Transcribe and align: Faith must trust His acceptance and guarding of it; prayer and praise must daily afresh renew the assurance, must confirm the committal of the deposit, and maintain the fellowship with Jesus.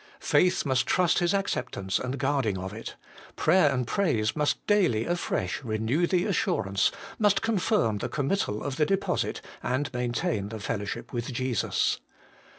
Faith 0.19 0.65
must 0.65 0.87
trust 0.87 1.19
His 1.19 1.31
acceptance 1.31 1.99
and 1.99 2.17
guarding 2.17 2.57
of 2.57 2.73
it; 2.73 2.95
prayer 3.35 3.69
and 3.71 3.85
praise 3.85 4.35
must 4.35 4.65
daily 4.65 5.05
afresh 5.05 5.63
renew 5.63 6.07
the 6.07 6.25
assurance, 6.25 6.91
must 7.19 7.43
confirm 7.43 7.99
the 7.99 8.09
committal 8.09 8.63
of 8.63 8.77
the 8.77 8.85
deposit, 8.87 9.41
and 9.61 9.93
maintain 9.93 10.49
the 10.49 10.59
fellowship 10.59 11.13
with 11.13 11.31
Jesus. 11.31 11.99